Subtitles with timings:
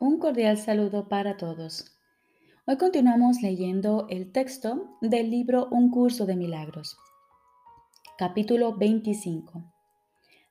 [0.00, 1.98] Un cordial saludo para todos.
[2.68, 6.96] Hoy continuamos leyendo el texto del libro Un curso de milagros.
[8.16, 9.64] Capítulo 25.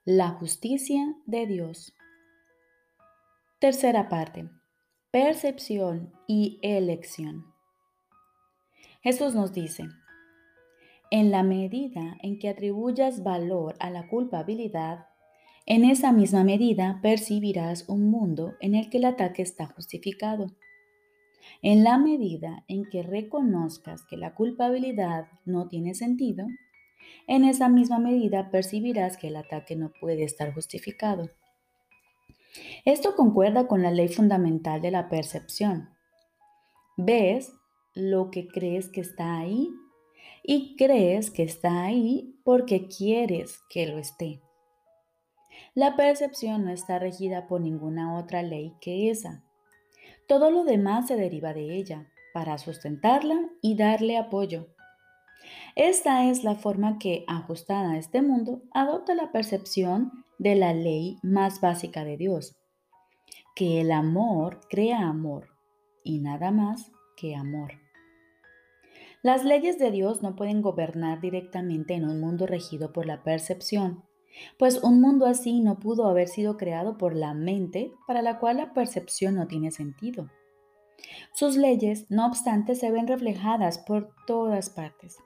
[0.04, 1.94] La justicia de Dios.
[3.60, 4.50] Tercera parte.
[5.12, 7.46] Percepción y elección.
[9.02, 9.88] Jesús nos dice,
[11.10, 15.07] en la medida en que atribuyas valor a la culpabilidad,
[15.70, 20.48] en esa misma medida percibirás un mundo en el que el ataque está justificado.
[21.62, 26.48] En la medida en que reconozcas que la culpabilidad no tiene sentido,
[27.28, 31.30] en esa misma medida percibirás que el ataque no puede estar justificado.
[32.86, 35.90] Esto concuerda con la ley fundamental de la percepción.
[36.96, 37.52] Ves
[37.94, 39.70] lo que crees que está ahí
[40.44, 44.47] y crees que está ahí porque quieres que lo esté.
[45.74, 49.44] La percepción no está regida por ninguna otra ley que esa.
[50.28, 54.68] Todo lo demás se deriva de ella para sustentarla y darle apoyo.
[55.76, 61.18] Esta es la forma que, ajustada a este mundo, adopta la percepción de la ley
[61.24, 62.58] más básica de Dios,
[63.56, 65.50] que el amor crea amor
[66.04, 67.74] y nada más que amor.
[69.24, 74.04] Las leyes de Dios no pueden gobernar directamente en un mundo regido por la percepción,
[74.58, 78.58] pues un mundo así no pudo haber sido creado por la mente para la cual
[78.58, 80.30] la percepción no tiene sentido.
[81.34, 85.18] Sus leyes, no obstante, se ven reflejadas por todas partes.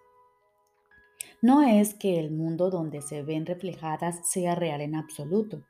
[1.41, 5.63] No es que el mundo donde se ven reflejadas sea real en absoluto.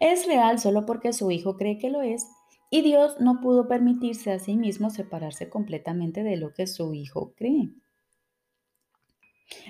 [0.00, 2.26] Es real solo porque su Hijo cree que lo es
[2.70, 7.34] y Dios no pudo permitirse a sí mismo separarse completamente de lo que su Hijo
[7.36, 7.70] cree.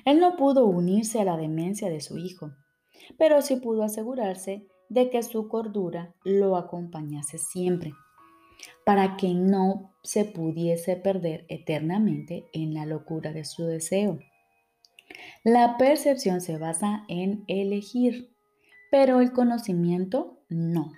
[0.05, 2.53] Él no pudo unirse a la demencia de su Hijo
[3.19, 7.93] pero sí pudo asegurarse de que su cordura lo acompañase siempre,
[8.85, 14.19] para que no se pudiese perder eternamente en la locura de su deseo.
[15.43, 18.31] La percepción se basa en elegir,
[18.91, 20.93] pero el conocimiento no.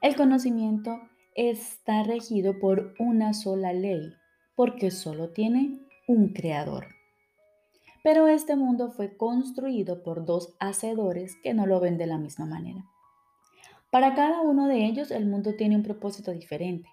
[0.00, 1.00] El conocimiento
[1.34, 4.14] está regido por una sola ley,
[4.54, 6.99] porque solo tiene un creador.
[8.02, 12.46] Pero este mundo fue construido por dos hacedores que no lo ven de la misma
[12.46, 12.84] manera.
[13.90, 16.88] Para cada uno de ellos el mundo tiene un propósito diferente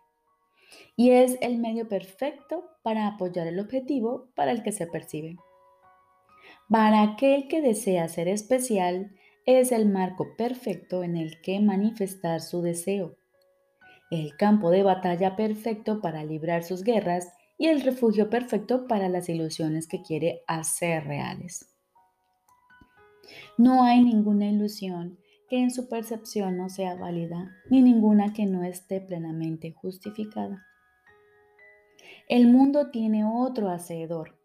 [0.96, 5.38] y es el medio perfecto para apoyar el objetivo para el que se percibe.
[6.70, 9.12] Para aquel que desea ser especial,
[9.46, 13.16] es el marco perfecto en el que manifestar su deseo,
[14.12, 19.30] el campo de batalla perfecto para librar sus guerras y el refugio perfecto para las
[19.30, 21.74] ilusiones que quiere hacer reales.
[23.58, 25.18] No hay ninguna ilusión
[25.50, 30.64] que en su percepción no sea válida, ni ninguna que no esté plenamente justificada.
[32.28, 34.38] El mundo tiene otro hacedor,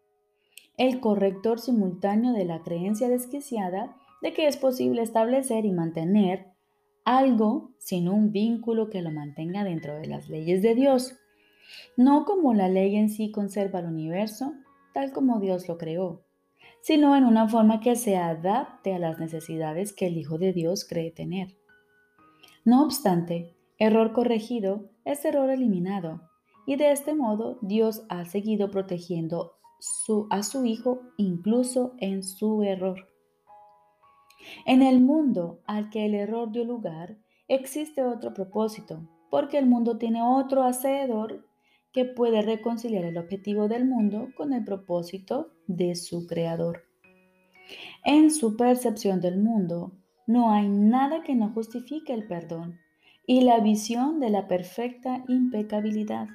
[0.77, 6.47] el corrector simultáneo de la creencia desquiciada de que es posible establecer y mantener
[7.03, 11.17] algo sin un vínculo que lo mantenga dentro de las leyes de Dios
[11.97, 14.53] no como la ley en sí conserva el universo,
[14.93, 16.23] tal como Dios lo creó,
[16.81, 20.85] sino en una forma que se adapte a las necesidades que el Hijo de Dios
[20.87, 21.55] cree tener.
[22.65, 26.21] No obstante, error corregido es error eliminado,
[26.65, 29.53] y de este modo Dios ha seguido protegiendo
[30.29, 33.09] a su Hijo incluso en su error.
[34.65, 39.97] En el mundo al que el error dio lugar, existe otro propósito, porque el mundo
[39.97, 41.45] tiene otro hacedor
[41.93, 46.83] que puede reconciliar el objetivo del mundo con el propósito de su creador.
[48.03, 49.93] En su percepción del mundo,
[50.27, 52.79] no hay nada que no justifique el perdón
[53.25, 56.27] y la visión de la perfecta impecabilidad.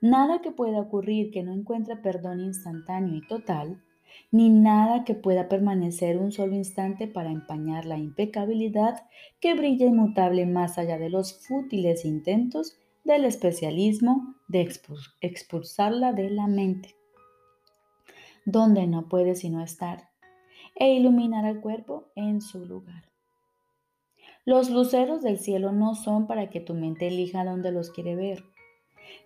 [0.00, 3.82] Nada que pueda ocurrir que no encuentre perdón instantáneo y total,
[4.30, 9.06] ni nada que pueda permanecer un solo instante para empañar la impecabilidad
[9.40, 14.68] que brilla inmutable más allá de los fútiles intentos del especialismo de
[15.20, 16.94] expulsarla de la mente,
[18.44, 20.10] donde no puede sino estar,
[20.74, 23.12] e iluminar al cuerpo en su lugar.
[24.44, 28.44] Los luceros del cielo no son para que tu mente elija donde los quiere ver.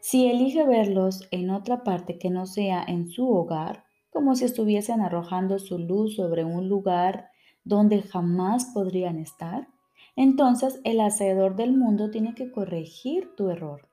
[0.01, 5.01] Si elige verlos en otra parte que no sea en su hogar, como si estuviesen
[5.01, 7.31] arrojando su luz sobre un lugar
[7.65, 9.69] donde jamás podrían estar,
[10.17, 13.89] entonces el hacedor del mundo tiene que corregir tu error,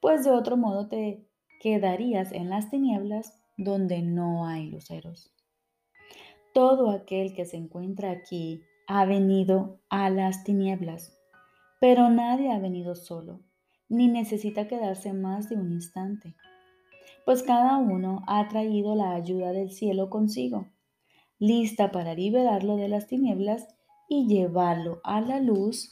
[0.00, 1.26] pues de otro modo te
[1.60, 5.32] quedarías en las tinieblas donde no hay luceros.
[6.54, 11.14] Todo aquel que se encuentra aquí ha venido a las tinieblas,
[11.80, 13.40] Pero nadie ha venido solo,
[13.88, 16.34] ni necesita quedarse más de un instante,
[17.24, 20.66] pues cada uno ha traído la ayuda del cielo consigo,
[21.38, 23.68] lista para liberarlo de las tinieblas
[24.08, 25.90] y llevarlo a la luz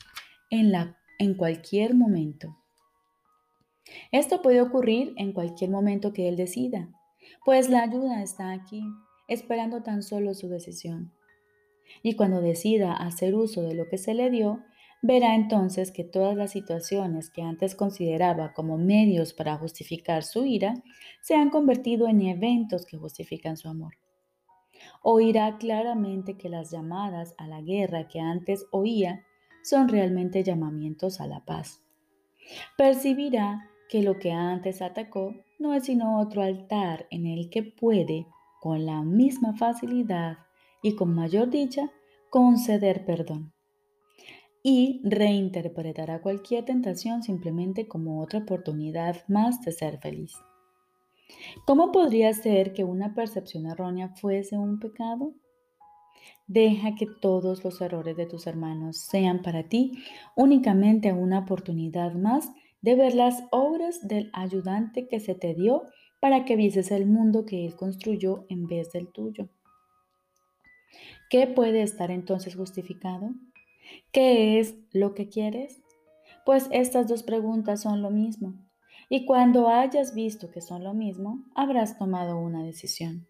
[0.51, 2.57] en, la, en cualquier momento.
[4.11, 6.89] Esto puede ocurrir en cualquier momento que él decida,
[7.45, 8.83] pues la ayuda está aquí,
[9.29, 11.13] esperando tan solo su decisión.
[12.03, 14.65] Y cuando decida hacer uso de lo que se le dio,
[15.03, 20.75] verá entonces que todas las situaciones que antes consideraba como medios para justificar su ira
[21.21, 23.95] se han convertido en eventos que justifican su amor.
[25.03, 29.25] Oirá claramente que las llamadas a la guerra que antes oía
[29.63, 31.83] son realmente llamamientos a la paz.
[32.77, 38.27] Percibirá que lo que antes atacó no es sino otro altar en el que puede,
[38.61, 40.39] con la misma facilidad
[40.83, 41.91] y con mayor dicha,
[42.31, 43.53] conceder perdón.
[44.63, 50.35] Y reinterpretará cualquier tentación simplemente como otra oportunidad más de ser feliz.
[51.65, 55.35] ¿Cómo podría ser que una percepción errónea fuese un pecado?
[56.47, 60.05] Deja que todos los errores de tus hermanos sean para ti
[60.37, 62.53] únicamente una oportunidad más
[62.83, 65.83] de ver las obras del ayudante que se te dio
[66.21, 69.49] para que vieses el mundo que él construyó en vez del tuyo.
[71.31, 73.35] ¿Qué puede estar entonces justificado?
[74.13, 75.83] ¿Qué es lo que quieres?
[76.45, 78.66] Pues estas dos preguntas son lo mismo.
[79.09, 83.27] Y cuando hayas visto que son lo mismo, habrás tomado una decisión.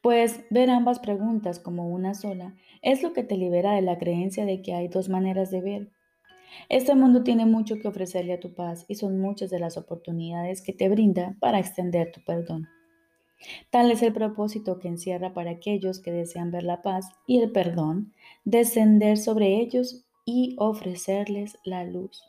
[0.00, 4.44] Pues ver ambas preguntas como una sola es lo que te libera de la creencia
[4.44, 5.90] de que hay dos maneras de ver.
[6.68, 10.62] Este mundo tiene mucho que ofrecerle a tu paz y son muchas de las oportunidades
[10.62, 12.68] que te brinda para extender tu perdón.
[13.70, 17.52] Tal es el propósito que encierra para aquellos que desean ver la paz y el
[17.52, 22.22] perdón, descender sobre ellos y ofrecerles la luz.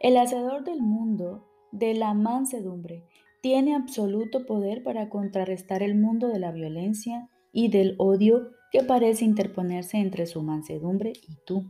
[0.00, 3.04] El hacedor del mundo, de la mansedumbre,
[3.42, 9.24] tiene absoluto poder para contrarrestar el mundo de la violencia y del odio que parece
[9.24, 11.64] interponerse entre su mansedumbre y tú.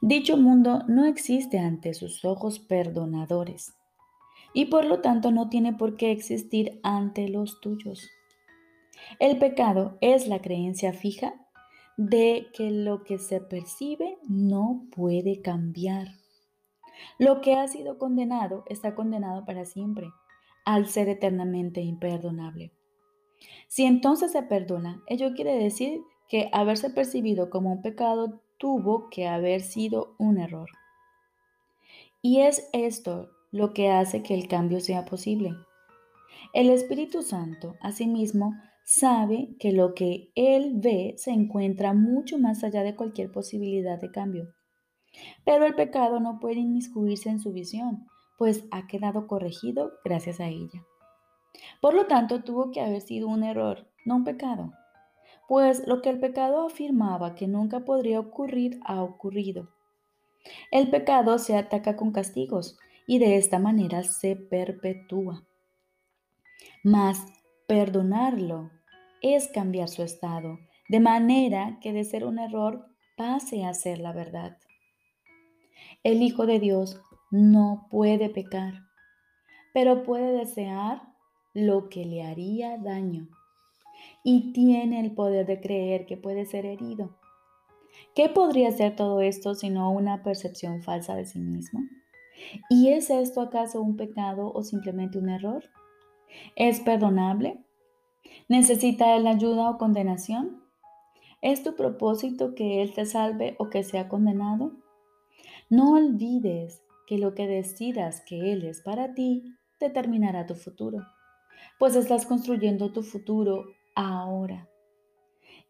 [0.00, 3.74] Dicho mundo no existe ante sus ojos perdonadores
[4.54, 8.08] y por lo tanto no tiene por qué existir ante los tuyos.
[9.18, 11.34] El pecado es la creencia fija
[11.96, 16.08] de que lo que se percibe no puede cambiar.
[17.18, 20.08] Lo que ha sido condenado está condenado para siempre,
[20.64, 22.72] al ser eternamente imperdonable.
[23.68, 29.26] Si entonces se perdona, ello quiere decir que haberse percibido como un pecado tuvo que
[29.26, 30.68] haber sido un error.
[32.22, 35.52] Y es esto lo que hace que el cambio sea posible.
[36.52, 38.54] El Espíritu Santo, asimismo,
[38.84, 44.10] sabe que lo que Él ve se encuentra mucho más allá de cualquier posibilidad de
[44.10, 44.55] cambio.
[45.44, 48.06] Pero el pecado no puede inmiscuirse en su visión,
[48.38, 50.84] pues ha quedado corregido gracias a ella.
[51.80, 54.72] Por lo tanto, tuvo que haber sido un error, no un pecado,
[55.48, 59.68] pues lo que el pecado afirmaba que nunca podría ocurrir ha ocurrido.
[60.70, 65.44] El pecado se ataca con castigos y de esta manera se perpetúa.
[66.82, 67.24] Mas
[67.66, 68.70] perdonarlo
[69.22, 70.58] es cambiar su estado,
[70.88, 74.58] de manera que de ser un error pase a ser la verdad.
[76.02, 78.82] El Hijo de Dios no puede pecar,
[79.74, 81.02] pero puede desear
[81.54, 83.28] lo que le haría daño
[84.22, 87.16] y tiene el poder de creer que puede ser herido.
[88.14, 91.80] ¿Qué podría ser todo esto sino una percepción falsa de sí mismo?
[92.68, 95.64] ¿Y es esto acaso un pecado o simplemente un error?
[96.54, 97.58] ¿Es perdonable?
[98.48, 100.62] ¿Necesita él ayuda o condenación?
[101.42, 104.72] ¿Es tu propósito que Él te salve o que sea condenado?
[105.68, 111.06] No olvides que lo que decidas que Él es para ti determinará tu futuro,
[111.78, 114.68] pues estás construyendo tu futuro ahora.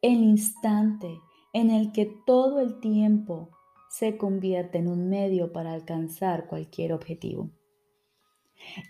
[0.02, 1.20] El instante
[1.52, 3.50] en el que todo el tiempo
[3.88, 7.50] se convierte en un medio para alcanzar cualquier objetivo.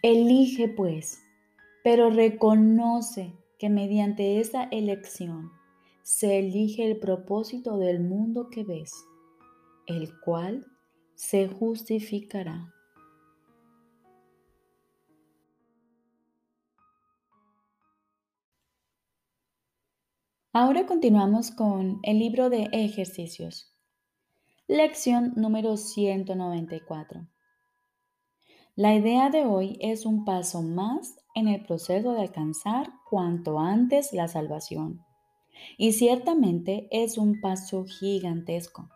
[0.02, 1.22] Elige pues,
[1.84, 5.52] pero reconoce que mediante esa elección
[6.02, 8.92] se elige el propósito del mundo que ves,
[9.86, 10.66] el cual
[11.16, 12.74] se justificará.
[20.52, 23.74] Ahora continuamos con el libro de ejercicios.
[24.68, 27.26] Lección número 194.
[28.74, 34.12] La idea de hoy es un paso más en el proceso de alcanzar cuanto antes
[34.12, 35.02] la salvación.
[35.78, 38.90] Y ciertamente es un paso gigantesco.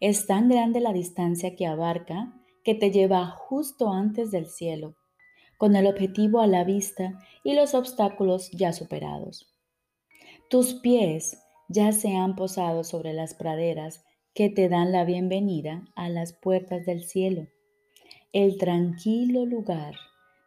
[0.00, 2.32] Es tan grande la distancia que abarca
[2.64, 4.96] que te lleva justo antes del cielo,
[5.58, 9.54] con el objetivo a la vista y los obstáculos ya superados.
[10.50, 11.38] Tus pies
[11.68, 14.04] ya se han posado sobre las praderas
[14.34, 17.46] que te dan la bienvenida a las puertas del cielo,
[18.32, 19.94] el tranquilo lugar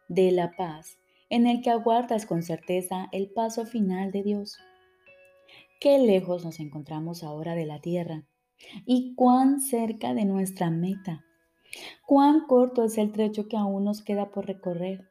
[0.08, 0.98] de la paz
[1.30, 4.58] en el que aguardas con certeza el paso final de Dios.
[5.80, 8.24] Qué lejos nos encontramos ahora de la tierra
[8.84, 11.24] y cuán cerca de nuestra meta.
[12.06, 15.08] Cuán corto es el trecho que aún nos queda por recorrer.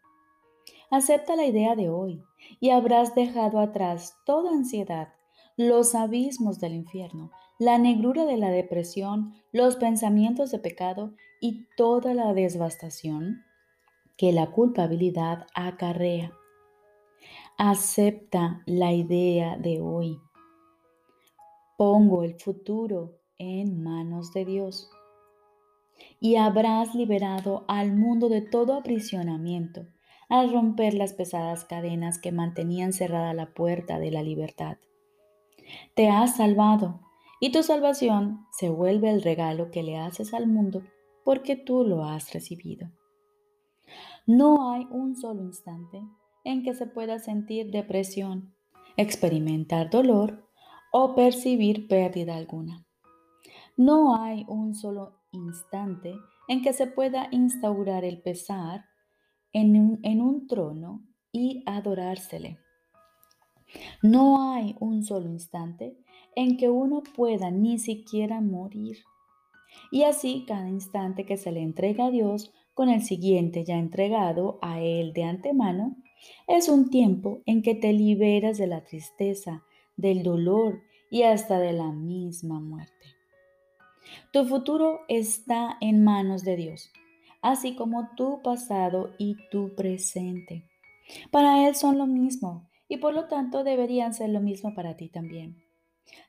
[0.90, 2.24] Acepta la idea de hoy
[2.60, 5.10] y habrás dejado atrás toda ansiedad,
[5.58, 12.14] los abismos del infierno, la negrura de la depresión, los pensamientos de pecado y toda
[12.14, 13.44] la devastación
[14.16, 16.32] que la culpabilidad acarrea.
[17.58, 20.20] Acepta la idea de hoy.
[21.76, 24.90] Pongo el futuro en manos de Dios.
[26.20, 29.88] Y habrás liberado al mundo de todo aprisionamiento
[30.30, 34.78] al romper las pesadas cadenas que mantenían cerrada la puerta de la libertad.
[35.96, 37.02] Te has salvado
[37.40, 40.84] y tu salvación se vuelve el regalo que le haces al mundo
[41.24, 42.90] porque tú lo has recibido.
[44.26, 46.02] No hay un solo instante
[46.44, 48.54] en que se pueda sentir depresión,
[48.98, 50.50] experimentar dolor
[50.92, 52.87] o percibir pérdida alguna.
[53.78, 56.16] No hay un solo instante
[56.48, 58.86] en que se pueda instaurar el pesar
[59.54, 62.58] en un, un trono y adorársele.
[64.02, 65.96] No hay un solo instante
[66.36, 68.98] en que uno pueda ni siquiera morir.
[69.92, 74.58] Y así cada instante que se le entrega a Dios con el siguiente ya entregado
[74.64, 75.98] a Él de antemano,
[76.48, 79.64] es un tiempo en que te liberas de la tristeza,
[79.98, 80.82] del dolor
[81.12, 83.17] y hasta de la misma muerte.
[84.32, 86.92] Tu futuro está en manos de Dios,
[87.42, 90.66] así como tu pasado y tu presente.
[91.32, 95.10] Para Él son lo mismo y por lo tanto deberían ser lo mismo para ti
[95.10, 95.58] también.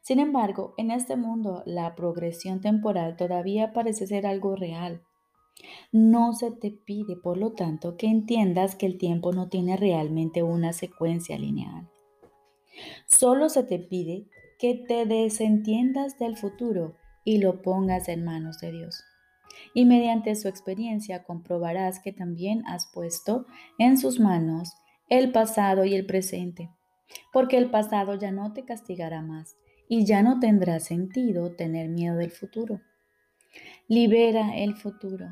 [0.03, 5.03] Sin embargo, en este mundo la progresión temporal todavía parece ser algo real.
[5.93, 10.43] No se te pide, por lo tanto, que entiendas que el tiempo no tiene realmente
[10.43, 11.89] una secuencia lineal.
[13.07, 14.27] Solo se te pide
[14.59, 16.95] que te desentiendas del futuro
[17.29, 19.05] y lo pongas en manos de Dios.
[19.75, 23.45] Y mediante su experiencia comprobarás que también has puesto
[23.77, 24.73] en sus manos
[25.11, 26.71] el pasado y el presente,
[27.31, 29.59] porque el pasado ya no te castigará más
[29.91, 32.81] y ya no tendrá sentido tener miedo del futuro.
[33.89, 35.27] Libera el futuro,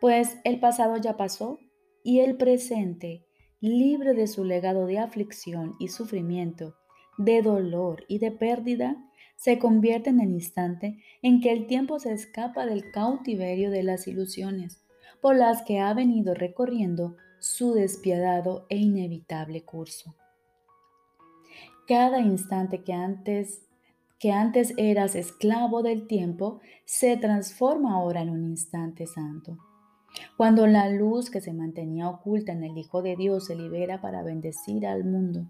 [0.00, 1.58] pues el pasado ya pasó
[2.04, 3.26] y el presente,
[3.58, 6.76] libre de su legado de aflicción y sufrimiento,
[7.18, 8.96] de dolor y de pérdida,
[9.36, 14.08] se convierte en el instante en que el tiempo se escapa del cautiverio de las
[14.08, 14.82] ilusiones
[15.20, 20.14] por las que ha venido recorriendo su despiadado e inevitable curso.
[21.86, 23.62] Cada instante que antes
[24.18, 29.58] que antes eras esclavo del tiempo se transforma ahora en un instante santo.
[30.38, 34.22] Cuando la luz que se mantenía oculta en el Hijo de Dios se libera para
[34.22, 35.46] bendecir al mundo.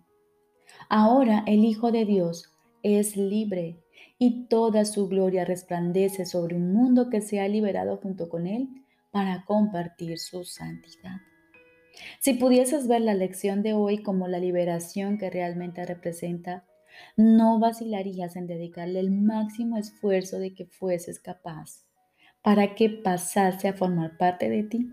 [0.88, 2.55] Ahora el Hijo de Dios
[2.86, 3.82] es libre
[4.18, 8.68] y toda su gloria resplandece sobre un mundo que se ha liberado junto con él
[9.10, 11.16] para compartir su santidad.
[12.20, 16.64] Si pudieses ver la lección de hoy como la liberación que realmente representa,
[17.16, 21.84] no vacilarías en dedicarle el máximo esfuerzo de que fueses capaz
[22.42, 24.90] para que pasase a formar parte de ti.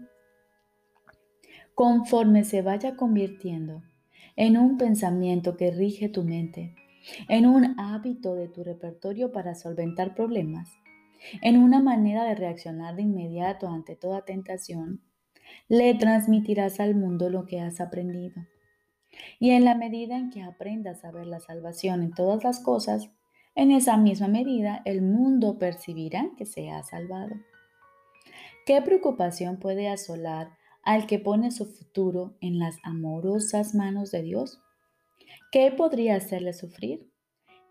[1.75, 3.83] Conforme se vaya convirtiendo
[4.35, 6.75] en un pensamiento que rige tu mente,
[7.29, 10.69] en un hábito de tu repertorio para solventar problemas,
[11.41, 15.01] en una manera de reaccionar de inmediato ante toda tentación,
[15.67, 18.41] le transmitirás al mundo lo que has aprendido.
[19.39, 23.09] Y en la medida en que aprendas a ver la salvación en todas las cosas,
[23.55, 27.35] en esa misma medida el mundo percibirá que se ha salvado.
[28.65, 34.62] ¿Qué preocupación puede asolar al que pone su futuro en las amorosas manos de Dios?
[35.51, 37.11] ¿Qué podría hacerle sufrir?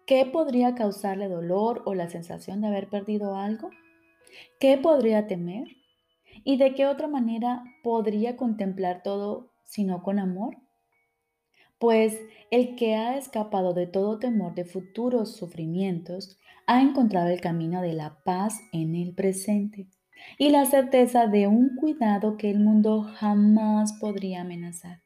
[0.06, 3.70] ¿Qué podría causarle dolor o la sensación de haber perdido algo?
[4.58, 5.68] ¿Qué podría temer?
[6.44, 10.56] ¿Y de qué otra manera podría contemplar todo sino con amor?
[11.78, 17.82] Pues el que ha escapado de todo temor de futuros sufrimientos ha encontrado el camino
[17.82, 19.88] de la paz en el presente
[20.38, 25.02] y la certeza de un cuidado que el mundo jamás podría amenazar.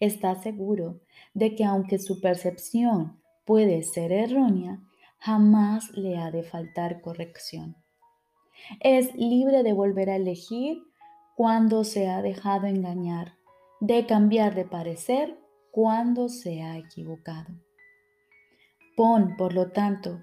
[0.00, 1.00] Está seguro
[1.34, 4.80] de que aunque su percepción puede ser errónea,
[5.18, 7.76] jamás le ha de faltar corrección.
[8.80, 10.82] Es libre de volver a elegir
[11.36, 13.34] cuando se ha dejado engañar,
[13.80, 15.38] de cambiar de parecer
[15.70, 17.54] cuando se ha equivocado.
[18.96, 20.22] Pon, por lo tanto,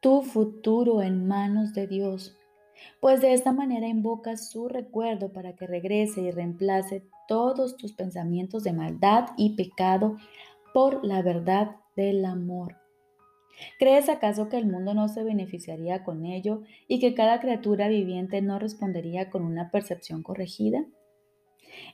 [0.00, 2.36] tu futuro en manos de Dios,
[3.00, 8.64] pues de esta manera invocas su recuerdo para que regrese y reemplace todos tus pensamientos
[8.64, 10.16] de maldad y pecado
[10.72, 12.76] por la verdad del amor.
[13.78, 18.42] ¿Crees acaso que el mundo no se beneficiaría con ello y que cada criatura viviente
[18.42, 20.84] no respondería con una percepción corregida?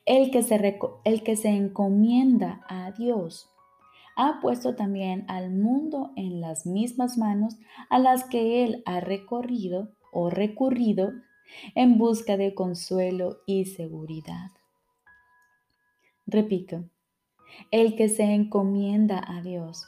[0.05, 3.51] El que se, el que se encomienda a Dios
[4.17, 7.57] ha puesto también al mundo en las mismas manos
[7.89, 11.13] a las que Él ha recorrido o recurrido
[11.75, 14.51] en busca de consuelo y seguridad.
[16.31, 16.85] Repito,
[17.73, 19.85] el que se encomienda a Dios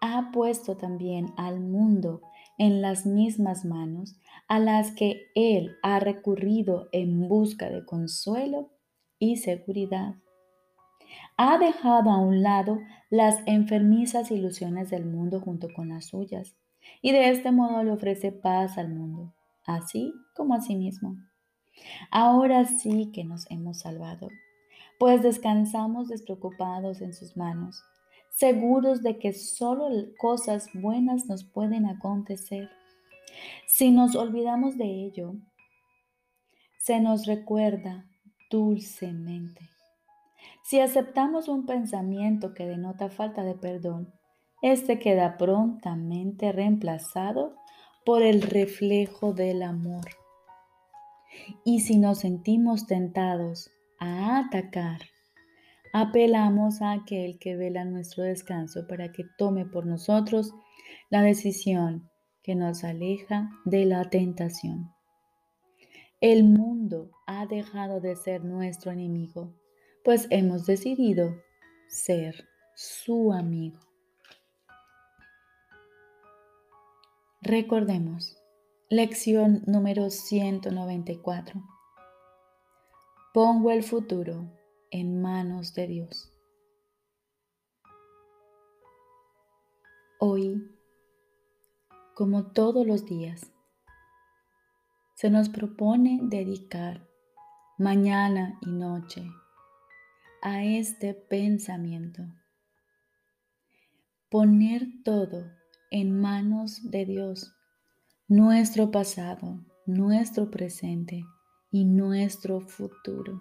[0.00, 2.22] ha puesto también al mundo
[2.56, 8.70] en las mismas manos a las que Él ha recurrido en busca de consuelo
[9.18, 10.14] y seguridad.
[11.36, 12.78] Ha dejado a un lado
[13.10, 16.56] las enfermizas ilusiones del mundo junto con las suyas,
[17.02, 19.34] y de este modo le ofrece paz al mundo,
[19.66, 21.14] así como a sí mismo.
[22.10, 24.28] Ahora sí que nos hemos salvado,
[24.98, 27.82] pues descansamos despreocupados en sus manos
[28.38, 32.70] seguros de que solo cosas buenas nos pueden acontecer.
[33.66, 35.34] Si nos olvidamos de ello,
[36.78, 38.06] se nos recuerda
[38.48, 39.68] dulcemente.
[40.62, 44.14] Si aceptamos un pensamiento que denota falta de perdón,
[44.62, 47.56] este queda prontamente reemplazado
[48.04, 50.04] por el reflejo del amor.
[51.64, 55.00] Y si nos sentimos tentados a atacar
[55.92, 60.54] apelamos a aquel que vela nuestro descanso para que tome por nosotros
[61.10, 62.10] la decisión
[62.42, 64.92] que nos aleja de la tentación.
[66.20, 69.54] El mundo ha dejado de ser nuestro enemigo,
[70.04, 71.36] pues hemos decidido
[71.88, 73.78] ser su amigo.
[77.40, 78.36] Recordemos,
[78.88, 81.77] lección número 194.
[83.40, 84.50] Pongo el futuro
[84.90, 86.36] en manos de Dios.
[90.18, 90.60] Hoy,
[92.16, 93.52] como todos los días,
[95.14, 97.06] se nos propone dedicar
[97.78, 99.22] mañana y noche
[100.42, 102.24] a este pensamiento.
[104.28, 105.44] Poner todo
[105.92, 107.54] en manos de Dios,
[108.26, 111.24] nuestro pasado, nuestro presente
[111.70, 113.40] y nuestro futuro.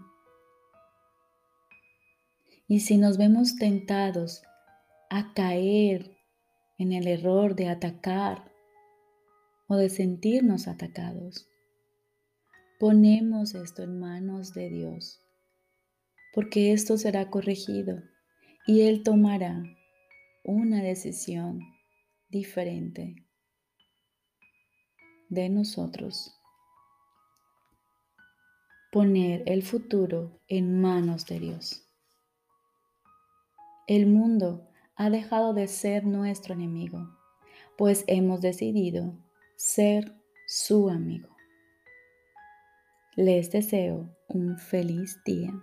[2.68, 4.42] Y si nos vemos tentados
[5.10, 6.18] a caer
[6.78, 8.52] en el error de atacar
[9.68, 11.48] o de sentirnos atacados,
[12.80, 15.22] ponemos esto en manos de Dios,
[16.34, 18.04] porque esto será corregido
[18.66, 19.64] y Él tomará
[20.44, 21.62] una decisión
[22.30, 23.16] diferente
[25.30, 26.37] de nosotros.
[28.92, 31.88] Poner el futuro en manos de Dios.
[33.86, 37.10] El mundo ha dejado de ser nuestro enemigo,
[37.78, 39.14] pues hemos decidido
[39.58, 40.16] ser
[40.48, 41.36] su amigo.
[43.16, 45.54] Les deseo un feliz día.